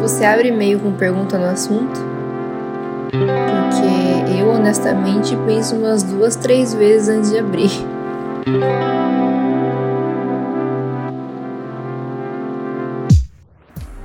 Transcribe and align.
Você 0.00 0.24
abre 0.24 0.48
e-mail 0.48 0.78
com 0.78 0.92
pergunta 0.92 1.38
no 1.38 1.46
assunto? 1.46 1.98
Porque 3.10 4.38
eu 4.38 4.50
honestamente 4.50 5.36
penso 5.46 5.74
umas 5.76 6.02
duas, 6.02 6.36
três 6.36 6.72
vezes 6.74 7.08
antes 7.08 7.30
de 7.30 7.38
abrir. 7.38 7.70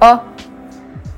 Ó, 0.01 0.20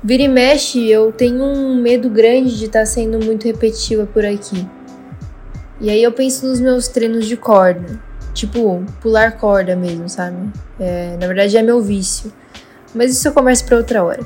vira 0.02 0.24
e 0.24 0.28
mexe, 0.28 0.90
eu 0.90 1.12
tenho 1.12 1.44
um 1.44 1.80
medo 1.80 2.10
grande 2.10 2.58
de 2.58 2.64
estar 2.64 2.80
tá 2.80 2.86
sendo 2.86 3.24
muito 3.24 3.44
repetitiva 3.44 4.04
por 4.04 4.26
aqui. 4.26 4.66
E 5.80 5.88
aí 5.88 6.02
eu 6.02 6.12
penso 6.12 6.46
nos 6.46 6.60
meus 6.60 6.88
treinos 6.88 7.26
de 7.26 7.36
corda. 7.36 8.00
Tipo, 8.34 8.84
pular 9.00 9.38
corda 9.38 9.76
mesmo, 9.76 10.08
sabe? 10.08 10.50
É, 10.80 11.16
na 11.20 11.26
verdade 11.26 11.56
é 11.56 11.62
meu 11.62 11.80
vício. 11.80 12.32
Mas 12.94 13.12
isso 13.12 13.28
eu 13.28 13.32
converso 13.32 13.64
para 13.64 13.76
outra 13.76 14.04
hora. 14.04 14.20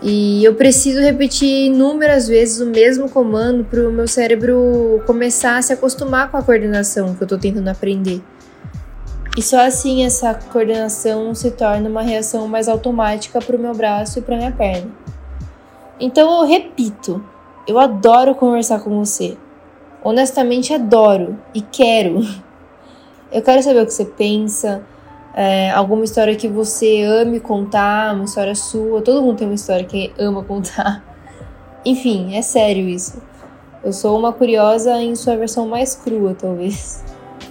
E 0.00 0.44
eu 0.44 0.54
preciso 0.54 1.00
repetir 1.00 1.66
inúmeras 1.66 2.28
vezes 2.28 2.60
o 2.60 2.66
mesmo 2.66 3.08
comando 3.08 3.64
para 3.64 3.88
o 3.88 3.92
meu 3.92 4.06
cérebro 4.06 5.02
começar 5.06 5.56
a 5.58 5.62
se 5.62 5.72
acostumar 5.72 6.30
com 6.30 6.36
a 6.36 6.42
coordenação 6.42 7.14
que 7.14 7.22
eu 7.22 7.24
estou 7.24 7.38
tentando 7.38 7.68
aprender. 7.68 8.22
E 9.36 9.42
só 9.42 9.60
assim 9.60 10.04
essa 10.04 10.34
coordenação 10.34 11.34
se 11.34 11.50
torna 11.50 11.88
uma 11.88 12.02
reação 12.02 12.46
mais 12.46 12.68
automática 12.68 13.40
para 13.40 13.56
o 13.56 13.58
meu 13.58 13.74
braço 13.74 14.18
e 14.18 14.22
para 14.22 14.36
minha 14.36 14.52
perna. 14.52 14.90
Então 16.00 16.42
eu 16.42 16.46
repito, 16.46 17.24
eu 17.66 17.78
adoro 17.78 18.34
conversar 18.34 18.80
com 18.80 19.04
você. 19.04 19.36
Honestamente 20.02 20.72
adoro 20.72 21.36
e 21.52 21.60
quero. 21.60 22.20
Eu 23.30 23.42
quero 23.42 23.62
saber 23.62 23.82
o 23.82 23.86
que 23.86 23.92
você 23.92 24.04
pensa, 24.04 24.82
é, 25.38 25.70
alguma 25.70 26.02
história 26.02 26.34
que 26.34 26.48
você 26.48 27.02
ame 27.04 27.38
contar, 27.38 28.12
uma 28.12 28.24
história 28.24 28.56
sua. 28.56 29.00
Todo 29.00 29.22
mundo 29.22 29.38
tem 29.38 29.46
uma 29.46 29.54
história 29.54 29.86
que 29.86 30.12
ama 30.18 30.42
contar. 30.42 31.04
Enfim, 31.86 32.34
é 32.34 32.42
sério 32.42 32.88
isso. 32.88 33.22
Eu 33.84 33.92
sou 33.92 34.18
uma 34.18 34.32
curiosa 34.32 35.00
em 35.00 35.14
sua 35.14 35.36
versão 35.36 35.68
mais 35.68 35.94
crua, 35.94 36.34
talvez. 36.34 37.04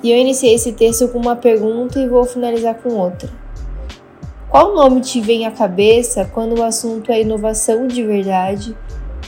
E 0.04 0.12
eu 0.12 0.18
iniciei 0.18 0.54
esse 0.54 0.74
texto 0.74 1.08
com 1.08 1.18
uma 1.18 1.38
pergunta 1.38 1.98
e 1.98 2.10
vou 2.10 2.26
finalizar 2.26 2.76
com 2.76 2.90
outra. 2.90 3.30
Qual 4.50 4.76
nome 4.76 5.00
te 5.00 5.22
vem 5.22 5.46
à 5.46 5.52
cabeça 5.52 6.30
quando 6.34 6.60
o 6.60 6.64
assunto 6.64 7.10
é 7.10 7.22
inovação 7.22 7.88
de 7.88 8.04
verdade, 8.04 8.76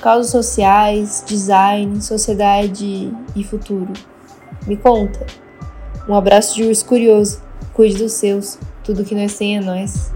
causas 0.02 0.32
sociais, 0.32 1.24
design, 1.26 2.02
sociedade 2.02 3.10
e 3.34 3.42
futuro? 3.42 3.94
Me 4.68 4.76
conta. 4.76 5.26
Um 6.10 6.14
abraço 6.14 6.56
de 6.56 6.66
urso 6.66 6.86
curioso. 6.86 7.49
Cuide 7.80 7.98
dos 7.98 8.12
seus, 8.12 8.60
tudo 8.84 9.06
que 9.06 9.16
nós 9.16 9.38
tem 9.38 9.56
é 9.56 9.62
nós. 9.62 10.12